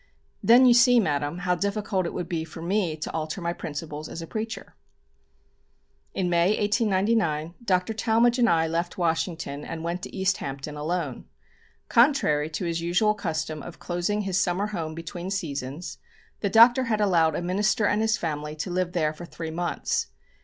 [0.41, 4.09] "Then you see, Madame, how difficult it would be for me to alter my principles
[4.09, 4.75] as a preacher."
[6.15, 7.93] In May, 1899, Dr.
[7.93, 11.25] Talmage and I left Washington and went to East Hampton alone.
[11.87, 15.99] Contrary to his usual custom of closing his summer home between seasons,
[16.39, 20.07] the Doctor had allowed a minister and his family to live there for three months.